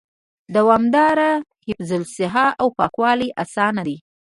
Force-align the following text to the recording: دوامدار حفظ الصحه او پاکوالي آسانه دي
دوامدار 0.55 1.17
حفظ 1.67 1.91
الصحه 1.99 2.47
او 2.61 2.67
پاکوالي 2.77 3.29
آسانه 3.43 3.81
دي 3.87 3.97